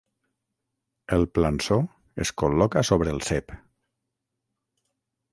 [1.17, 1.77] El plançó
[2.25, 3.53] es col·loca sobre el cep.